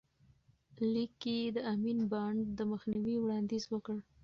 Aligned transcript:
لیک 0.91 1.11
کې 1.21 1.33
یې 1.41 1.49
د 1.55 1.57
امین 1.73 1.99
بانډ 2.11 2.39
د 2.57 2.59
مخنیوي 2.71 3.15
وړاندیز 3.19 3.63
وکړ. 3.69 3.97